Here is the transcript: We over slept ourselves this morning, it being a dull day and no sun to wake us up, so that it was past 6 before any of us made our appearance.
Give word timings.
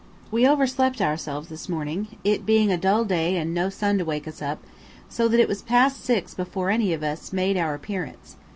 We 0.31 0.47
over 0.47 0.65
slept 0.65 0.99
ourselves 0.99 1.49
this 1.49 1.69
morning, 1.69 2.07
it 2.23 2.43
being 2.43 2.71
a 2.71 2.75
dull 2.77 3.05
day 3.05 3.37
and 3.37 3.53
no 3.53 3.69
sun 3.69 3.99
to 3.99 4.03
wake 4.03 4.27
us 4.27 4.41
up, 4.41 4.63
so 5.07 5.27
that 5.27 5.39
it 5.39 5.47
was 5.47 5.61
past 5.61 6.03
6 6.03 6.33
before 6.33 6.71
any 6.71 6.91
of 6.91 7.03
us 7.03 7.31
made 7.31 7.55
our 7.55 7.75
appearance. 7.75 8.35